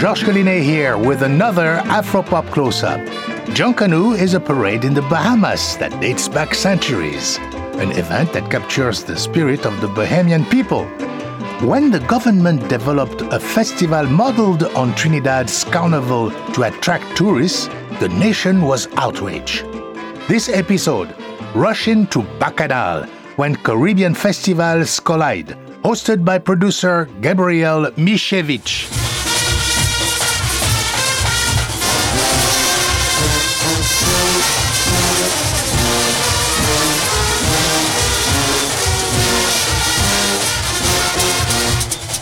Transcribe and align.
Georges 0.00 0.24
Collinet 0.24 0.62
here 0.62 0.96
with 0.96 1.20
another 1.20 1.82
Afropop 1.84 2.50
close-up. 2.52 3.00
Junkanoo 3.52 4.18
is 4.18 4.32
a 4.32 4.40
parade 4.40 4.82
in 4.82 4.94
the 4.94 5.02
Bahamas 5.02 5.76
that 5.76 5.92
dates 6.00 6.26
back 6.26 6.54
centuries, 6.54 7.36
an 7.76 7.92
event 7.92 8.32
that 8.32 8.50
captures 8.50 9.04
the 9.04 9.14
spirit 9.14 9.66
of 9.66 9.78
the 9.82 9.88
Bahamian 9.88 10.50
people. 10.50 10.86
When 11.68 11.90
the 11.90 12.00
government 12.00 12.66
developed 12.70 13.20
a 13.20 13.38
festival 13.38 14.06
modeled 14.06 14.62
on 14.74 14.94
Trinidad's 14.94 15.64
carnival 15.64 16.30
to 16.54 16.62
attract 16.62 17.14
tourists, 17.14 17.68
the 18.00 18.08
nation 18.08 18.62
was 18.62 18.88
outraged. 18.96 19.66
This 20.28 20.48
episode, 20.48 21.14
rush 21.54 21.88
into 21.88 22.22
Bacchanal 22.38 23.04
when 23.36 23.54
Caribbean 23.54 24.14
festivals 24.14 24.98
collide, 24.98 25.58
hosted 25.84 26.24
by 26.24 26.38
producer 26.38 27.04
Gabrielle 27.20 27.90
Mishevich. 27.98 28.99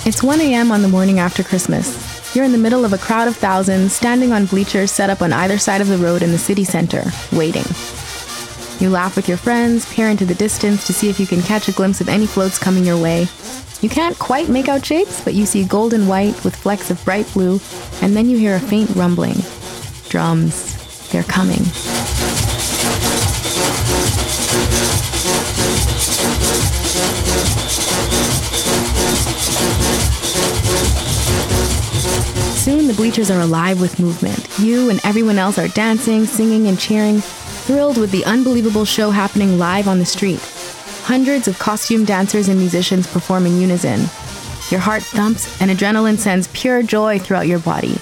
It's 0.08 0.22
1 0.22 0.40
a.m. 0.40 0.72
on 0.72 0.80
the 0.80 0.88
morning 0.88 1.18
after 1.18 1.44
Christmas. 1.44 2.34
You're 2.34 2.46
in 2.46 2.52
the 2.52 2.56
middle 2.56 2.86
of 2.86 2.94
a 2.94 2.98
crowd 2.98 3.28
of 3.28 3.36
thousands, 3.36 3.92
standing 3.92 4.32
on 4.32 4.46
bleachers 4.46 4.90
set 4.90 5.10
up 5.10 5.20
on 5.20 5.34
either 5.34 5.58
side 5.58 5.82
of 5.82 5.88
the 5.88 5.98
road 5.98 6.22
in 6.22 6.32
the 6.32 6.38
city 6.38 6.64
center, 6.64 7.04
waiting. 7.30 7.66
You 8.80 8.88
laugh 8.88 9.16
with 9.16 9.28
your 9.28 9.36
friends, 9.36 9.84
peer 9.92 10.08
into 10.08 10.24
the 10.24 10.34
distance 10.34 10.86
to 10.86 10.94
see 10.94 11.10
if 11.10 11.20
you 11.20 11.26
can 11.26 11.42
catch 11.42 11.68
a 11.68 11.72
glimpse 11.72 12.00
of 12.00 12.08
any 12.08 12.26
floats 12.26 12.58
coming 12.58 12.86
your 12.86 12.96
way. 12.96 13.26
You 13.82 13.90
can't 13.90 14.18
quite 14.18 14.48
make 14.48 14.70
out 14.70 14.86
shapes, 14.86 15.22
but 15.22 15.34
you 15.34 15.44
see 15.44 15.62
golden 15.66 16.08
white 16.08 16.42
with 16.42 16.56
flecks 16.56 16.90
of 16.90 17.04
bright 17.04 17.30
blue, 17.34 17.60
and 18.00 18.16
then 18.16 18.30
you 18.30 18.38
hear 18.38 18.56
a 18.56 18.60
faint 18.60 18.88
rumbling. 18.96 19.36
Drums. 20.08 21.10
They're 21.10 21.22
coming. 21.24 21.60
The 32.88 32.94
bleachers 32.94 33.30
are 33.30 33.40
alive 33.40 33.82
with 33.82 34.00
movement. 34.00 34.48
You 34.58 34.88
and 34.88 34.98
everyone 35.04 35.38
else 35.38 35.58
are 35.58 35.68
dancing, 35.68 36.24
singing, 36.24 36.68
and 36.68 36.80
cheering, 36.80 37.20
thrilled 37.20 37.98
with 37.98 38.10
the 38.10 38.24
unbelievable 38.24 38.86
show 38.86 39.10
happening 39.10 39.58
live 39.58 39.86
on 39.86 39.98
the 39.98 40.06
street. 40.06 40.40
Hundreds 41.02 41.48
of 41.48 41.58
costume 41.58 42.06
dancers 42.06 42.48
and 42.48 42.58
musicians 42.58 43.06
perform 43.06 43.44
in 43.44 43.60
unison. 43.60 44.00
Your 44.70 44.80
heart 44.80 45.02
thumps 45.02 45.60
and 45.60 45.70
adrenaline 45.70 46.16
sends 46.16 46.48
pure 46.48 46.82
joy 46.82 47.18
throughout 47.18 47.46
your 47.46 47.58
body. 47.58 47.98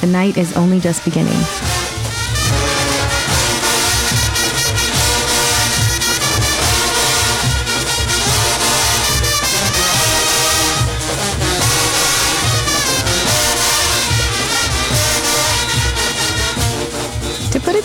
The 0.00 0.06
night 0.06 0.36
is 0.36 0.56
only 0.56 0.78
just 0.78 1.04
beginning. 1.04 1.42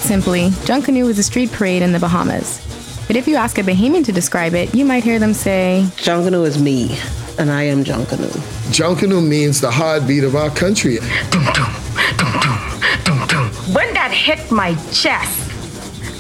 Simply, 0.04 0.50
Junkanoo 0.68 1.10
is 1.10 1.18
a 1.18 1.24
street 1.24 1.52
parade 1.52 1.82
in 1.82 1.92
the 1.94 2.00
Bahamas. 2.00 2.60
But 3.08 3.16
if 3.16 3.28
you 3.28 3.36
ask 3.36 3.58
a 3.58 3.64
Bahamian 3.64 4.04
to 4.06 4.12
describe 4.12 4.54
it, 4.54 4.74
you 4.76 4.86
might 4.86 5.04
hear 5.04 5.20
them 5.20 5.34
say, 5.34 5.86
Junkanoo 5.98 6.46
is 6.46 6.62
me, 6.62 6.98
and 7.40 7.50
I 7.50 7.64
am 7.64 7.84
Junkanoo. 7.84 8.32
Junkanoo 8.72 9.26
means 9.26 9.62
the 9.62 9.72
heartbeat 9.72 10.24
of 10.24 10.36
our 10.36 10.50
country. 10.50 10.98
Dum, 11.32 11.46
dum, 11.54 11.74
dum, 12.18 12.40
dum, 12.40 12.80
dum, 13.04 13.28
dum. 13.28 13.50
When 13.74 13.94
that 13.94 14.12
hit 14.12 14.52
my 14.52 14.76
chest, 14.92 15.40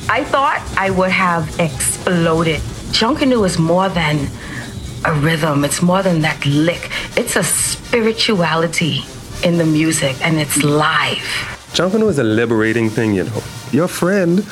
I 0.09 0.23
thought 0.23 0.61
I 0.77 0.89
would 0.89 1.11
have 1.11 1.59
exploded. 1.59 2.61
Junkanoo 2.91 3.45
is 3.45 3.57
more 3.57 3.89
than 3.89 4.27
a 5.05 5.13
rhythm, 5.13 5.65
it's 5.65 5.81
more 5.81 6.01
than 6.03 6.21
that 6.21 6.45
lick. 6.45 6.89
It's 7.17 7.35
a 7.35 7.43
spirituality 7.43 9.01
in 9.43 9.57
the 9.57 9.65
music, 9.65 10.15
and 10.21 10.39
it's 10.39 10.63
live. 10.63 11.59
Junkanoo 11.73 12.07
is 12.07 12.19
a 12.19 12.23
liberating 12.23 12.87
thing, 12.91 13.15
you 13.15 13.23
know. 13.23 13.41
Your 13.71 13.87
friend, 13.87 14.45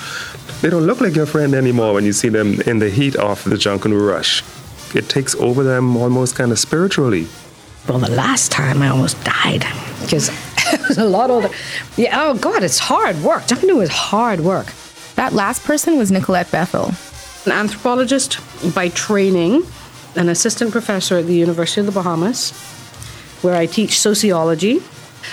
they 0.61 0.71
don't 0.71 0.87
look 0.87 1.01
like 1.01 1.15
your 1.15 1.27
friend 1.27 1.53
anymore 1.53 1.93
when 1.93 2.03
you 2.03 2.13
see 2.13 2.29
them 2.29 2.59
in 2.61 2.79
the 2.79 2.89
heat 2.89 3.15
of 3.15 3.43
the 3.43 3.57
Junkanoo 3.57 4.09
rush. 4.09 4.43
It 4.95 5.07
takes 5.07 5.35
over 5.35 5.63
them 5.63 5.95
almost 5.95 6.35
kind 6.35 6.51
of 6.51 6.57
spiritually. 6.57 7.27
Well, 7.87 7.99
the 7.99 8.09
last 8.09 8.51
time 8.51 8.81
I 8.81 8.87
almost 8.87 9.23
died 9.23 9.63
because 10.01 10.29
it 10.73 10.87
was 10.87 10.97
a 10.97 11.05
lot 11.05 11.29
older. 11.29 11.51
Yeah, 11.95 12.23
oh 12.23 12.33
God, 12.33 12.63
it's 12.63 12.79
hard 12.79 13.15
work. 13.17 13.43
Junkanoo 13.43 13.83
is 13.83 13.89
hard 13.89 14.39
work. 14.39 14.73
That 15.13 15.31
last 15.31 15.63
person 15.63 15.99
was 15.99 16.11
Nicolette 16.11 16.49
Bethel. 16.49 16.91
An 17.45 17.51
anthropologist 17.51 18.39
by 18.73 18.89
training, 18.89 19.61
an 20.15 20.27
assistant 20.27 20.71
professor 20.71 21.17
at 21.17 21.27
the 21.27 21.35
University 21.35 21.81
of 21.81 21.85
the 21.85 21.91
Bahamas, 21.91 22.49
where 23.43 23.55
I 23.55 23.67
teach 23.67 23.99
sociology 23.99 24.81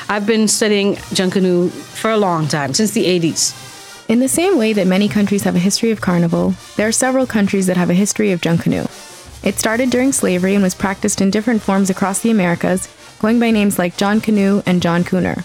I've 0.09 0.27
been 0.27 0.49
studying 0.49 0.97
Junkanoo 1.15 1.71
for 1.71 2.11
a 2.11 2.17
long 2.17 2.49
time, 2.49 2.75
since 2.75 2.93
the 2.93 3.07
80s. 3.07 4.09
In 4.09 4.21
the 4.21 4.29
same 4.29 4.57
way 4.57 4.73
that 4.73 4.87
many 4.87 5.07
countries 5.07 5.43
have 5.43 5.55
a 5.55 5.59
history 5.59 5.91
of 5.91 6.01
carnival, 6.01 6.55
there 6.77 6.89
are 6.89 6.93
several 6.93 7.27
countries 7.27 7.67
that 7.67 7.77
have 7.77 7.91
a 7.91 7.95
history 7.95 8.33
of 8.33 8.41
Junkanoo. 8.41 8.87
It 9.45 9.59
started 9.59 9.91
during 9.91 10.13
slavery 10.13 10.55
and 10.55 10.63
was 10.63 10.75
practiced 10.75 11.21
in 11.21 11.31
different 11.31 11.63
forms 11.63 11.91
across 11.91 12.21
the 12.21 12.31
Americas, 12.31 12.89
going 13.19 13.39
by 13.39 13.51
names 13.51 13.79
like 13.79 13.97
John 13.97 14.21
Canoe 14.21 14.63
and 14.65 14.81
John 14.81 15.05
Cooner. 15.05 15.45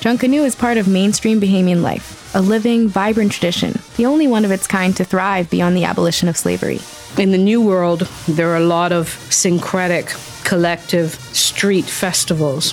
Junkanoo 0.00 0.44
is 0.44 0.54
part 0.54 0.76
of 0.76 0.88
mainstream 0.88 1.40
Bahamian 1.40 1.82
life, 1.82 2.34
a 2.34 2.40
living, 2.40 2.88
vibrant 2.88 3.32
tradition, 3.32 3.78
the 3.96 4.06
only 4.06 4.26
one 4.26 4.44
of 4.44 4.50
its 4.50 4.66
kind 4.66 4.96
to 4.96 5.04
thrive 5.04 5.50
beyond 5.50 5.76
the 5.76 5.84
abolition 5.84 6.28
of 6.28 6.36
slavery. 6.36 6.80
In 7.18 7.30
the 7.30 7.38
New 7.38 7.60
World, 7.60 8.08
there 8.28 8.50
are 8.50 8.56
a 8.56 8.60
lot 8.60 8.92
of 8.92 9.08
syncretic, 9.30 10.14
collective 10.44 11.14
street 11.32 11.84
festivals 11.84 12.72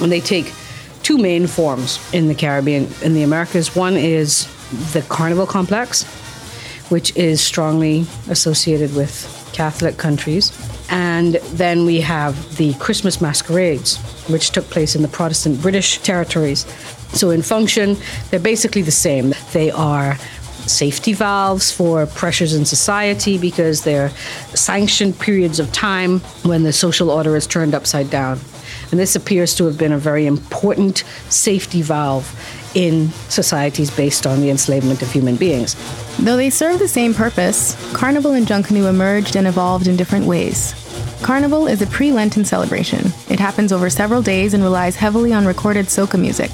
and 0.00 0.10
they 0.10 0.20
take 0.20 0.52
two 1.02 1.18
main 1.18 1.46
forms 1.46 1.98
in 2.12 2.28
the 2.28 2.34
Caribbean, 2.34 2.88
in 3.02 3.14
the 3.14 3.22
Americas. 3.22 3.74
One 3.74 3.96
is 3.96 4.46
the 4.92 5.02
Carnival 5.02 5.46
Complex, 5.46 6.04
which 6.90 7.16
is 7.16 7.40
strongly 7.40 8.06
associated 8.28 8.94
with 8.94 9.50
Catholic 9.52 9.96
countries. 9.96 10.52
And 10.90 11.34
then 11.52 11.86
we 11.86 12.00
have 12.00 12.56
the 12.56 12.74
Christmas 12.74 13.20
masquerades, 13.20 13.96
which 14.28 14.50
took 14.50 14.64
place 14.66 14.96
in 14.96 15.02
the 15.02 15.08
Protestant 15.08 15.60
British 15.62 15.98
territories. 15.98 16.66
So, 17.12 17.30
in 17.30 17.42
function, 17.42 17.96
they're 18.30 18.40
basically 18.40 18.82
the 18.82 18.92
same. 18.92 19.34
They 19.52 19.70
are 19.70 20.16
safety 20.70 21.12
valves 21.12 21.70
for 21.70 22.06
pressures 22.06 22.54
in 22.54 22.64
society 22.64 23.38
because 23.38 23.84
they're 23.84 24.10
sanctioned 24.54 25.18
periods 25.18 25.60
of 25.60 25.70
time 25.72 26.20
when 26.44 26.62
the 26.62 26.72
social 26.72 27.10
order 27.10 27.36
is 27.36 27.46
turned 27.46 27.74
upside 27.74 28.10
down. 28.10 28.38
And 28.90 28.98
this 28.98 29.14
appears 29.16 29.54
to 29.56 29.66
have 29.66 29.78
been 29.78 29.92
a 29.92 29.98
very 29.98 30.26
important 30.26 31.04
safety 31.28 31.82
valve 31.82 32.26
in 32.74 33.08
societies 33.28 33.90
based 33.90 34.26
on 34.26 34.40
the 34.40 34.50
enslavement 34.50 35.02
of 35.02 35.10
human 35.10 35.36
beings. 35.36 35.76
Though 36.18 36.36
they 36.36 36.50
serve 36.50 36.78
the 36.78 36.88
same 36.88 37.14
purpose, 37.14 37.76
Carnival 37.92 38.32
and 38.32 38.46
Junkanoo 38.46 38.88
emerged 38.88 39.36
and 39.36 39.46
evolved 39.46 39.86
in 39.86 39.96
different 39.96 40.26
ways. 40.26 40.74
Carnival 41.22 41.66
is 41.66 41.82
a 41.82 41.86
pre 41.86 42.12
Lenten 42.12 42.44
celebration. 42.44 43.12
It 43.28 43.38
happens 43.38 43.72
over 43.72 43.90
several 43.90 44.22
days 44.22 44.54
and 44.54 44.62
relies 44.62 44.96
heavily 44.96 45.32
on 45.32 45.46
recorded 45.46 45.86
soca 45.86 46.18
music. 46.18 46.50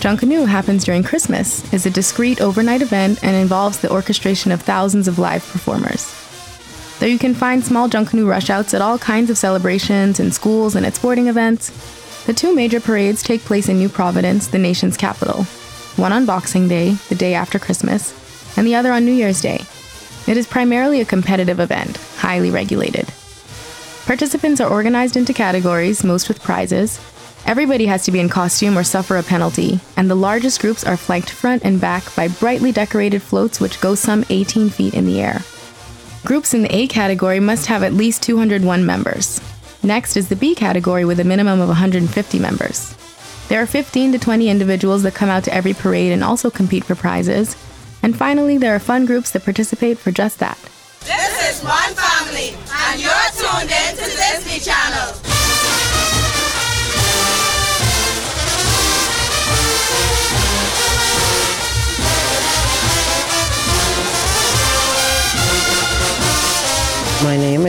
Junkanoo 0.00 0.46
happens 0.46 0.84
during 0.84 1.02
Christmas, 1.02 1.72
is 1.72 1.84
a 1.84 1.90
discreet 1.90 2.40
overnight 2.40 2.82
event, 2.82 3.18
and 3.24 3.34
involves 3.34 3.78
the 3.80 3.90
orchestration 3.90 4.52
of 4.52 4.62
thousands 4.62 5.08
of 5.08 5.18
live 5.18 5.44
performers. 5.48 6.14
Though 7.00 7.06
you 7.06 7.18
can 7.18 7.34
find 7.34 7.64
small 7.64 7.88
Junkanoo 7.88 8.26
rushouts 8.26 8.74
at 8.74 8.80
all 8.80 8.98
kinds 8.98 9.28
of 9.28 9.36
celebrations 9.36 10.20
in 10.20 10.30
schools 10.30 10.76
and 10.76 10.86
at 10.86 10.94
sporting 10.94 11.26
events, 11.26 11.70
the 12.26 12.32
two 12.32 12.54
major 12.54 12.80
parades 12.80 13.24
take 13.24 13.40
place 13.40 13.68
in 13.68 13.78
New 13.78 13.88
Providence, 13.88 14.46
the 14.46 14.58
nation's 14.58 14.96
capital. 14.96 15.42
One 15.96 16.12
on 16.12 16.26
Boxing 16.26 16.68
Day, 16.68 16.92
the 17.08 17.16
day 17.16 17.34
after 17.34 17.58
Christmas, 17.58 18.14
and 18.56 18.64
the 18.64 18.76
other 18.76 18.92
on 18.92 19.04
New 19.04 19.12
Year's 19.12 19.40
Day. 19.40 19.64
It 20.28 20.36
is 20.36 20.46
primarily 20.46 21.00
a 21.00 21.04
competitive 21.04 21.58
event, 21.58 21.96
highly 22.18 22.52
regulated. 22.52 23.08
Participants 24.06 24.60
are 24.60 24.70
organized 24.70 25.16
into 25.16 25.32
categories, 25.32 26.04
most 26.04 26.28
with 26.28 26.42
prizes. 26.42 27.00
Everybody 27.46 27.86
has 27.86 28.04
to 28.04 28.12
be 28.12 28.20
in 28.20 28.28
costume 28.28 28.76
or 28.76 28.84
suffer 28.84 29.16
a 29.16 29.22
penalty, 29.22 29.80
and 29.96 30.10
the 30.10 30.14
largest 30.14 30.60
groups 30.60 30.84
are 30.84 30.96
flanked 30.96 31.30
front 31.30 31.64
and 31.64 31.80
back 31.80 32.14
by 32.14 32.28
brightly 32.28 32.72
decorated 32.72 33.22
floats 33.22 33.60
which 33.60 33.80
go 33.80 33.94
some 33.94 34.24
18 34.28 34.70
feet 34.70 34.94
in 34.94 35.06
the 35.06 35.20
air. 35.20 35.40
Groups 36.24 36.52
in 36.52 36.62
the 36.62 36.74
A 36.74 36.86
category 36.86 37.40
must 37.40 37.66
have 37.66 37.82
at 37.82 37.94
least 37.94 38.22
201 38.22 38.84
members. 38.84 39.40
Next 39.82 40.16
is 40.16 40.28
the 40.28 40.36
B 40.36 40.54
category 40.54 41.04
with 41.04 41.20
a 41.20 41.24
minimum 41.24 41.60
of 41.60 41.68
150 41.68 42.38
members. 42.38 42.94
There 43.48 43.62
are 43.62 43.66
15 43.66 44.12
to 44.12 44.18
20 44.18 44.48
individuals 44.50 45.02
that 45.04 45.14
come 45.14 45.30
out 45.30 45.44
to 45.44 45.54
every 45.54 45.72
parade 45.72 46.12
and 46.12 46.22
also 46.22 46.50
compete 46.50 46.84
for 46.84 46.94
prizes. 46.94 47.56
And 48.02 48.16
finally, 48.16 48.58
there 48.58 48.74
are 48.74 48.78
fun 48.78 49.06
groups 49.06 49.30
that 49.30 49.44
participate 49.44 49.96
for 49.96 50.10
just 50.10 50.38
that. 50.40 50.58
This 51.00 51.56
is 51.56 51.64
One 51.64 51.94
Family, 51.94 52.54
and 52.90 53.00
you're 53.00 53.12
tuned 53.34 53.70
in 53.70 53.96
to 53.96 54.04
Disney 54.04 54.58
Channel. 54.60 55.17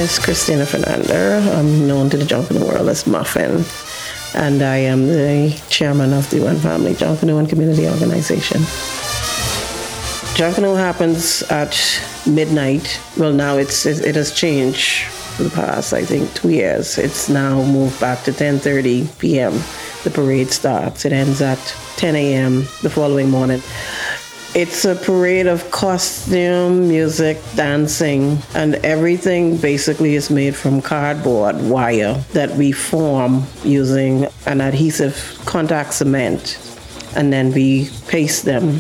Is 0.10 0.18
Christina 0.18 0.66
Fernander. 0.66 1.40
I'm 1.56 1.88
known 1.88 2.10
to 2.10 2.18
the 2.18 2.26
Junkanoo 2.26 2.68
world 2.68 2.90
as 2.90 3.06
Muffin, 3.06 3.64
and 4.34 4.64
I 4.64 4.78
am 4.78 5.06
the 5.06 5.56
chairman 5.70 6.14
of 6.14 6.28
the 6.32 6.40
One 6.40 6.58
Family 6.58 6.96
and 7.00 7.48
Community 7.48 7.88
Organization. 7.88 8.62
Junkanoo 10.34 10.76
happens 10.76 11.44
at 11.52 11.78
midnight. 12.26 13.00
Well, 13.18 13.34
now 13.34 13.58
it's 13.58 13.86
it 13.86 14.16
has 14.16 14.32
changed 14.32 15.04
for 15.06 15.44
the 15.44 15.52
past, 15.52 15.94
I 15.94 16.04
think, 16.04 16.34
two 16.34 16.50
years. 16.50 16.98
It's 16.98 17.30
now 17.30 17.62
moved 17.62 18.00
back 18.02 18.24
to 18.24 18.32
10:30 18.32 19.20
p.m. 19.20 19.54
The 20.04 20.10
parade 20.10 20.50
starts. 20.50 21.06
It 21.06 21.14
ends 21.14 21.40
at 21.40 21.60
10 21.98 22.16
a.m. 22.16 22.62
the 22.82 22.90
following 22.90 23.30
morning. 23.30 23.62
It's 24.56 24.84
a 24.84 24.96
parade 24.96 25.46
of 25.46 25.70
costume, 25.70 26.88
music, 26.88 27.38
dancing, 27.56 28.40
and 28.56 28.76
everything 28.78 29.58
basically 29.58 30.16
is 30.16 30.32
made 30.32 30.56
from 30.56 30.82
cardboard 30.82 31.62
wire 31.62 32.16
that 32.34 32.50
we 32.56 32.72
form 32.72 33.44
using 33.64 34.26
an 34.48 34.60
adhesive 34.60 35.40
contact 35.46 35.94
cement. 35.94 36.58
And 37.16 37.32
then 37.32 37.52
we 37.52 37.90
paste 38.08 38.46
them, 38.46 38.80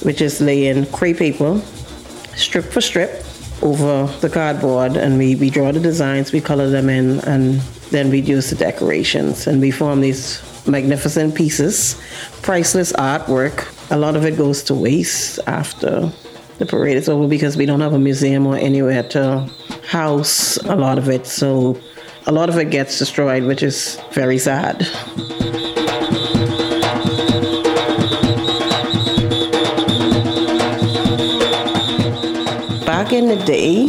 which 0.00 0.22
is 0.22 0.40
laying 0.40 0.86
crepe 0.86 1.18
paper, 1.18 1.60
strip 2.34 2.64
for 2.64 2.80
strip, 2.80 3.22
over 3.60 4.06
the 4.20 4.30
cardboard. 4.30 4.96
And 4.96 5.18
we, 5.18 5.34
we 5.34 5.50
draw 5.50 5.72
the 5.72 5.80
designs, 5.80 6.32
we 6.32 6.40
color 6.40 6.70
them 6.70 6.88
in, 6.88 7.20
and 7.20 7.60
then 7.90 8.08
we 8.08 8.20
use 8.20 8.48
the 8.48 8.56
decorations. 8.56 9.46
And 9.46 9.60
we 9.60 9.70
form 9.70 10.00
these 10.00 10.40
magnificent 10.66 11.34
pieces, 11.34 12.00
priceless 12.40 12.94
artwork 12.94 13.75
a 13.90 13.96
lot 13.96 14.16
of 14.16 14.24
it 14.24 14.36
goes 14.36 14.62
to 14.64 14.74
waste 14.74 15.38
after 15.46 16.10
the 16.58 16.66
parade 16.66 16.96
is 16.96 17.08
over 17.08 17.28
because 17.28 17.56
we 17.56 17.66
don't 17.66 17.80
have 17.80 17.92
a 17.92 17.98
museum 17.98 18.46
or 18.46 18.56
anywhere 18.56 19.02
to 19.02 19.48
house 19.86 20.56
a 20.58 20.74
lot 20.74 20.98
of 20.98 21.08
it. 21.08 21.26
So 21.26 21.78
a 22.26 22.32
lot 22.32 22.48
of 22.48 22.56
it 22.56 22.70
gets 22.70 22.98
destroyed, 22.98 23.44
which 23.44 23.62
is 23.62 24.00
very 24.12 24.38
sad. 24.38 24.78
Back 32.84 33.12
in 33.12 33.28
the 33.28 33.42
day, 33.46 33.86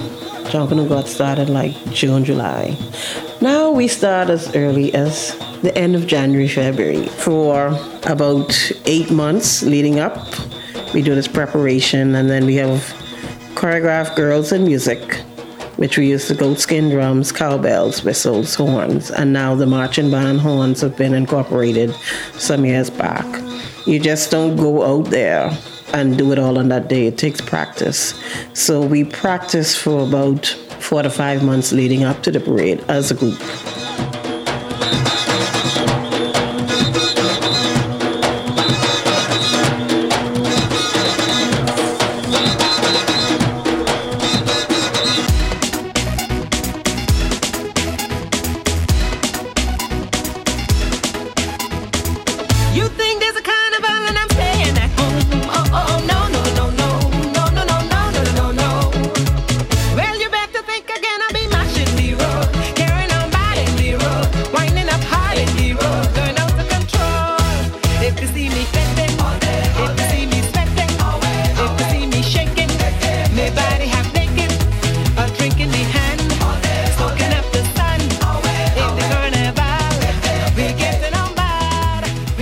Junkanoo 0.52 0.88
got 0.88 1.08
started 1.08 1.50
like 1.50 1.74
June, 1.92 2.26
July. 2.26 2.78
Now 3.42 3.72
we 3.72 3.88
start 3.88 4.30
as 4.30 4.56
early 4.56 4.94
as 4.94 5.38
the 5.62 5.76
end 5.76 5.96
of 5.96 6.08
January, 6.08 6.48
February. 6.48 7.08
For 7.08 7.68
about 8.06 8.72
eight 8.88 9.12
months 9.12 9.64
leading 9.64 10.00
up, 10.00 10.18
we 10.94 11.02
do 11.02 11.14
this 11.14 11.28
preparation, 11.28 12.16
and 12.16 12.30
then 12.30 12.46
we 12.46 12.56
have 12.56 12.80
choreographed 13.54 14.16
girls 14.16 14.52
and 14.52 14.66
music, 14.66 15.16
which 15.76 15.98
we 15.98 16.08
use 16.08 16.28
the 16.30 16.34
goat 16.34 16.60
skin 16.60 16.90
drums, 16.90 17.32
cowbells, 17.32 18.04
whistles, 18.04 18.56
horns, 18.56 19.12
and 19.12 19.34
now 19.34 19.54
the 19.54 19.66
marching 19.66 20.10
band 20.10 20.40
horns 20.40 20.82
have 20.82 20.96
been 20.96 21.14
incorporated 21.14 21.94
some 22.34 22.66
years 22.66 22.90
back. 22.90 23.26
You 23.86 24.00
just 24.00 24.32
don't 24.32 24.56
go 24.56 24.84
out 24.84 25.10
there 25.10 25.52
and 25.94 26.18
do 26.18 26.32
it 26.32 26.40
all 26.40 26.58
on 26.58 26.70
that 26.70 26.88
day. 26.88 27.08
It 27.08 27.18
takes 27.18 27.42
practice. 27.42 28.14
So 28.54 28.86
we 28.86 29.04
practice 29.04 29.76
for 29.76 30.08
about 30.08 30.46
four 30.80 31.02
to 31.04 31.10
five 31.10 31.44
months 31.44 31.72
leading 31.72 32.04
up 32.04 32.24
to 32.24 32.32
the 32.32 32.40
parade 32.40 32.84
as 32.88 33.12
a 33.12 33.16
group. 33.16 33.40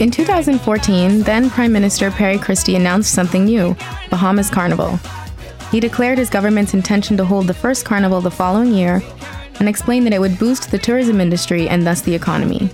In 0.06 0.12
2014, 0.12 1.22
then 1.22 1.50
Prime 1.50 1.74
Minister 1.74 2.12
Perry 2.12 2.38
Christie 2.38 2.76
announced 2.76 3.12
something 3.12 3.44
new 3.44 3.76
Bahamas 4.12 4.52
Carnival. 4.52 5.00
He 5.72 5.80
declared 5.80 6.20
his 6.20 6.30
government's 6.30 6.76
intention 6.76 7.18
to 7.18 7.26
hold 7.26 7.48
the 7.48 7.56
first 7.56 7.86
carnival 7.86 8.22
the 8.22 8.30
following 8.30 8.72
year 8.72 9.02
and 9.60 9.68
explained 9.68 10.06
that 10.06 10.14
it 10.14 10.22
would 10.22 10.38
boost 10.38 10.70
the 10.70 10.78
tourism 10.78 11.20
industry 11.20 11.68
and 11.68 11.88
thus 11.88 12.02
the 12.02 12.14
economy. 12.14 12.70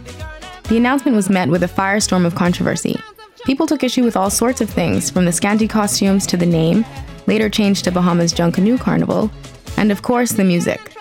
The 0.67 0.75
announcement 0.75 1.15
was 1.15 1.29
met 1.29 1.47
with 1.47 1.63
a 1.63 1.67
firestorm 1.67 2.25
of 2.25 2.35
controversy. 2.35 2.99
People 3.45 3.65
took 3.65 3.81
issue 3.81 4.03
with 4.03 4.17
all 4.17 4.29
sorts 4.29 4.59
of 4.59 4.69
things, 4.69 5.09
from 5.09 5.23
the 5.23 5.31
scanty 5.31 5.69
costumes 5.69 6.27
to 6.27 6.35
the 6.35 6.45
name, 6.45 6.83
later 7.27 7.49
changed 7.49 7.85
to 7.85 7.93
Bahamas 7.93 8.33
Junkanoo 8.33 8.77
Carnival, 8.77 9.31
and 9.77 9.89
of 9.89 10.01
course 10.01 10.33
the 10.33 10.43
music. 10.43 10.97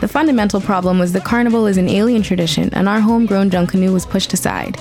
The 0.00 0.08
fundamental 0.08 0.62
problem 0.62 0.98
was 0.98 1.12
the 1.12 1.20
carnival 1.20 1.66
is 1.66 1.76
an 1.76 1.90
alien 1.90 2.22
tradition 2.22 2.72
and 2.72 2.88
our 2.88 3.00
homegrown 3.00 3.50
Junkanoo 3.50 3.92
was 3.92 4.06
pushed 4.06 4.32
aside. 4.32 4.78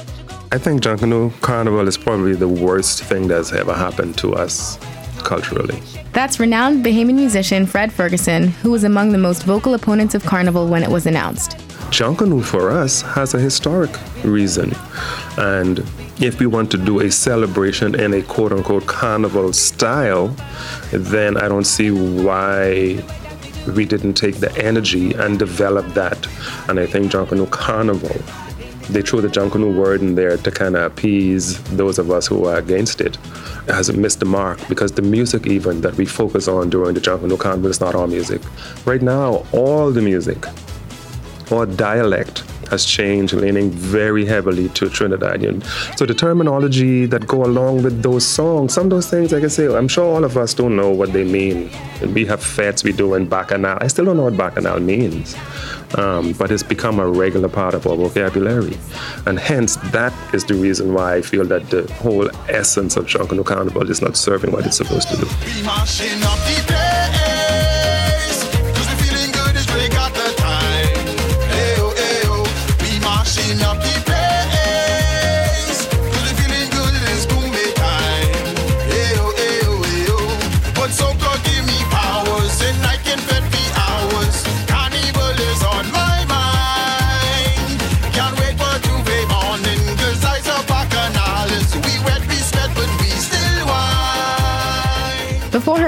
I 0.55 0.57
think 0.57 0.83
Junkanoo 0.83 1.33
Carnival 1.41 1.85
is 1.85 1.97
probably 1.97 2.33
the 2.33 2.47
worst 2.47 3.03
thing 3.03 3.27
that's 3.27 3.51
ever 3.51 3.73
happened 3.73 4.17
to 4.19 4.35
us 4.35 4.77
culturally. 5.17 5.81
That's 6.13 6.39
renowned 6.39 6.85
Bahamian 6.85 7.15
musician 7.15 7.65
Fred 7.65 7.91
Ferguson, 7.91 8.47
who 8.63 8.71
was 8.71 8.85
among 8.85 9.11
the 9.11 9.17
most 9.17 9.43
vocal 9.43 9.73
opponents 9.73 10.15
of 10.15 10.23
Carnival 10.23 10.69
when 10.69 10.81
it 10.81 10.89
was 10.89 11.07
announced. 11.07 11.57
Junkanoo 11.91 12.41
for 12.41 12.71
us 12.71 13.01
has 13.01 13.33
a 13.33 13.37
historic 13.37 13.91
reason. 14.23 14.73
And 15.37 15.79
if 16.21 16.39
we 16.39 16.45
want 16.45 16.71
to 16.71 16.77
do 16.77 17.01
a 17.01 17.11
celebration 17.11 17.99
in 17.99 18.13
a 18.13 18.21
quote 18.21 18.53
unquote 18.53 18.87
carnival 18.87 19.51
style, 19.51 20.33
then 20.93 21.35
I 21.35 21.49
don't 21.49 21.65
see 21.65 21.91
why 21.91 23.03
we 23.75 23.83
didn't 23.83 24.13
take 24.13 24.35
the 24.35 24.55
energy 24.57 25.11
and 25.15 25.37
develop 25.37 25.85
that. 25.95 26.25
And 26.69 26.79
I 26.79 26.85
think 26.85 27.11
Junkanoo 27.11 27.51
Carnival 27.51 28.15
they 28.89 29.01
threw 29.01 29.21
the 29.21 29.27
Junkanoo 29.27 29.75
word 29.75 30.01
in 30.01 30.15
there 30.15 30.37
to 30.37 30.51
kind 30.51 30.75
of 30.75 30.83
appease 30.83 31.61
those 31.75 31.97
of 31.97 32.11
us 32.11 32.27
who 32.27 32.45
are 32.45 32.57
against 32.57 33.01
it. 33.01 33.17
It 33.67 33.73
hasn't 33.73 33.97
missed 33.97 34.19
the 34.19 34.25
mark 34.25 34.59
because 34.69 34.91
the 34.91 35.01
music, 35.01 35.47
even 35.47 35.81
that 35.81 35.95
we 35.95 36.05
focus 36.05 36.47
on 36.47 36.69
during 36.69 36.93
the 36.93 37.01
Junkanoo 37.01 37.39
Carnival, 37.39 37.69
is 37.69 37.81
not 37.81 37.95
our 37.95 38.07
music. 38.07 38.41
Right 38.85 39.01
now, 39.01 39.45
all 39.51 39.91
the 39.91 40.01
music, 40.01 40.45
all 41.51 41.65
dialect 41.65 42.44
has 42.67 42.85
changed, 42.85 43.33
leaning 43.33 43.69
very 43.71 44.25
heavily 44.25 44.69
to 44.69 44.85
Trinidadian. 44.85 45.63
So 45.97 46.05
the 46.05 46.13
terminology 46.13 47.05
that 47.05 47.27
go 47.27 47.43
along 47.45 47.83
with 47.83 48.01
those 48.01 48.25
songs, 48.25 48.73
some 48.73 48.85
of 48.85 48.89
those 48.89 49.09
things, 49.09 49.31
like 49.31 49.43
I 49.43 49.47
say, 49.47 49.73
I'm 49.73 49.87
sure 49.87 50.05
all 50.05 50.23
of 50.23 50.37
us 50.37 50.53
don't 50.53 50.75
know 50.75 50.89
what 50.89 51.13
they 51.13 51.23
mean. 51.23 51.69
We 52.13 52.25
have 52.25 52.43
fetes 52.43 52.83
we 52.83 52.91
do 52.91 53.13
in 53.15 53.27
Bacchanal. 53.27 53.77
I 53.81 53.87
still 53.87 54.05
don't 54.05 54.17
know 54.17 54.23
what 54.23 54.37
Bacchanal 54.37 54.79
means, 54.79 55.35
um, 55.97 56.33
but 56.33 56.51
it's 56.51 56.63
become 56.63 56.99
a 56.99 57.07
regular 57.07 57.49
part 57.49 57.73
of 57.73 57.87
our 57.87 57.95
vocabulary. 57.95 58.77
And 59.25 59.39
hence, 59.39 59.77
that 59.91 60.13
is 60.33 60.45
the 60.45 60.55
reason 60.55 60.93
why 60.93 61.15
I 61.15 61.21
feel 61.21 61.45
that 61.45 61.69
the 61.69 61.91
whole 61.93 62.29
essence 62.49 62.97
of 62.97 63.05
Junkanoo 63.05 63.45
Carnival 63.45 63.89
is 63.89 64.01
not 64.01 64.17
serving 64.17 64.51
what 64.51 64.65
it's 64.65 64.77
supposed 64.77 65.09
to 65.09 65.17
do. 65.17 65.27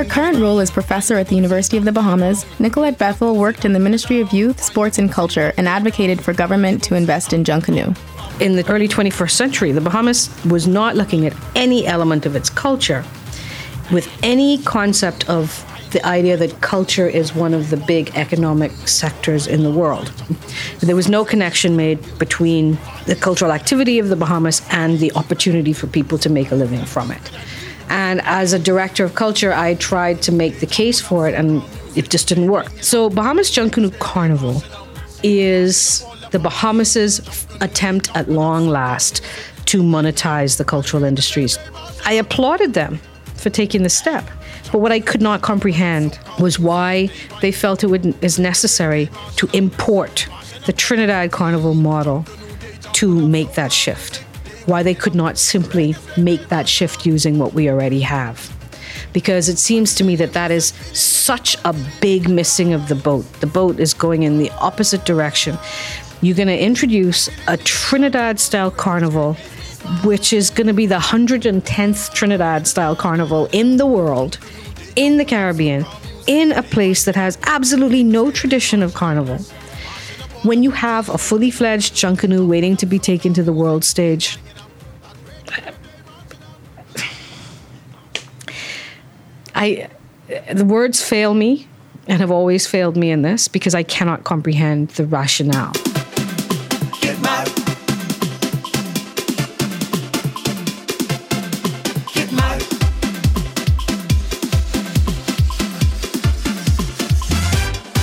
Current 0.07 0.37
role 0.37 0.59
as 0.59 0.71
professor 0.71 1.15
at 1.15 1.27
the 1.27 1.35
University 1.35 1.77
of 1.77 1.85
the 1.85 1.91
Bahamas, 1.91 2.45
Nicolette 2.59 2.97
Bethel 2.97 3.35
worked 3.35 3.65
in 3.65 3.73
the 3.73 3.79
Ministry 3.79 4.21
of 4.21 4.31
Youth, 4.31 4.63
Sports 4.63 4.97
and 4.97 5.11
Culture 5.11 5.53
and 5.57 5.67
advocated 5.67 6.23
for 6.23 6.33
government 6.33 6.83
to 6.83 6.95
invest 6.95 7.33
in 7.33 7.43
Junkanoo. 7.43 7.95
In 8.41 8.55
the 8.55 8.67
early 8.71 8.87
21st 8.87 9.31
century, 9.31 9.71
the 9.71 9.81
Bahamas 9.81 10.29
was 10.45 10.67
not 10.67 10.95
looking 10.95 11.25
at 11.25 11.35
any 11.55 11.85
element 11.85 12.25
of 12.25 12.35
its 12.35 12.49
culture 12.49 13.03
with 13.91 14.09
any 14.23 14.59
concept 14.59 15.29
of 15.29 15.63
the 15.91 16.05
idea 16.05 16.37
that 16.37 16.61
culture 16.61 17.07
is 17.07 17.33
one 17.33 17.53
of 17.53 17.69
the 17.69 17.77
big 17.77 18.11
economic 18.15 18.71
sectors 18.87 19.47
in 19.47 19.63
the 19.63 19.71
world. 19.71 20.11
There 20.79 20.95
was 20.95 21.07
no 21.07 21.23
connection 21.23 21.75
made 21.75 21.99
between 22.19 22.77
the 23.05 23.15
cultural 23.15 23.51
activity 23.51 23.99
of 23.99 24.09
the 24.09 24.15
Bahamas 24.15 24.61
and 24.69 24.99
the 24.99 25.11
opportunity 25.13 25.73
for 25.73 25.87
people 25.87 26.17
to 26.19 26.29
make 26.29 26.51
a 26.51 26.55
living 26.55 26.85
from 26.85 27.11
it. 27.11 27.31
And 27.89 28.21
as 28.21 28.53
a 28.53 28.59
director 28.59 29.03
of 29.03 29.15
culture, 29.15 29.53
I 29.53 29.75
tried 29.75 30.21
to 30.23 30.31
make 30.31 30.59
the 30.59 30.65
case 30.65 30.99
for 30.99 31.27
it, 31.27 31.35
and 31.35 31.63
it 31.95 32.09
just 32.09 32.27
didn't 32.27 32.47
work. 32.47 32.69
So, 32.81 33.09
Bahamas 33.09 33.49
Junkanoo 33.51 33.97
Carnival 33.99 34.63
is 35.23 36.05
the 36.31 36.39
Bahamas' 36.39 37.47
attempt 37.61 38.15
at 38.15 38.29
long 38.29 38.67
last 38.67 39.21
to 39.67 39.81
monetize 39.81 40.57
the 40.57 40.65
cultural 40.65 41.03
industries. 41.03 41.57
I 42.05 42.13
applauded 42.13 42.73
them 42.73 42.99
for 43.35 43.49
taking 43.49 43.83
the 43.83 43.89
step. 43.89 44.29
But 44.71 44.79
what 44.79 44.91
I 44.91 44.99
could 44.99 45.21
not 45.21 45.41
comprehend 45.41 46.19
was 46.39 46.59
why 46.59 47.09
they 47.41 47.51
felt 47.51 47.83
it 47.83 47.87
would, 47.87 48.21
is 48.23 48.37
necessary 48.37 49.09
to 49.37 49.49
import 49.53 50.27
the 50.65 50.73
Trinidad 50.73 51.31
Carnival 51.31 51.73
model 51.73 52.25
to 52.93 53.27
make 53.27 53.53
that 53.53 53.71
shift. 53.71 54.23
Why 54.67 54.83
they 54.83 54.93
could 54.93 55.15
not 55.15 55.37
simply 55.37 55.95
make 56.15 56.49
that 56.49 56.69
shift 56.69 57.05
using 57.05 57.39
what 57.39 57.53
we 57.53 57.69
already 57.69 58.01
have. 58.01 58.53
Because 59.13 59.49
it 59.49 59.57
seems 59.57 59.95
to 59.95 60.03
me 60.03 60.15
that 60.17 60.33
that 60.33 60.51
is 60.51 60.67
such 60.93 61.57
a 61.65 61.73
big 61.99 62.29
missing 62.29 62.73
of 62.73 62.87
the 62.87 62.95
boat. 62.95 63.25
The 63.41 63.47
boat 63.47 63.79
is 63.79 63.93
going 63.93 64.23
in 64.23 64.37
the 64.37 64.51
opposite 64.51 65.05
direction. 65.05 65.57
You're 66.21 66.35
going 66.35 66.47
to 66.47 66.63
introduce 66.63 67.29
a 67.47 67.57
Trinidad 67.57 68.39
style 68.39 68.71
carnival 68.71 69.35
which 70.03 70.33
is 70.33 70.49
going 70.49 70.67
to 70.67 70.73
be 70.73 70.85
the 70.85 70.97
110th 70.97 72.13
Trinidad 72.13 72.67
style 72.67 72.95
carnival 72.95 73.47
in 73.51 73.77
the 73.77 73.85
world, 73.85 74.37
in 74.95 75.17
the 75.17 75.25
Caribbean, 75.25 75.85
in 76.27 76.51
a 76.51 76.63
place 76.63 77.05
that 77.05 77.15
has 77.15 77.37
absolutely 77.43 78.03
no 78.03 78.31
tradition 78.31 78.83
of 78.83 78.93
carnival. 78.93 79.37
When 80.43 80.61
you 80.61 80.71
have 80.71 81.09
a 81.09 81.17
fully 81.17 81.51
fledged 81.51 81.95
Junkanoo 81.95 82.47
waiting 82.47 82.75
to 82.77 82.85
be 82.85 82.99
taken 82.99 83.33
to 83.33 83.43
the 83.43 83.53
world 83.53 83.83
stage, 83.85 84.37
I 89.57 89.89
the 90.53 90.65
words 90.65 91.01
fail 91.03 91.33
me 91.33 91.67
and 92.07 92.21
have 92.21 92.29
always 92.29 92.67
failed 92.67 92.95
me 92.95 93.09
in 93.09 93.23
this 93.23 93.47
because 93.47 93.73
I 93.73 93.81
cannot 93.81 94.23
comprehend 94.23 94.89
the 94.89 95.05
rationale. 95.07 95.73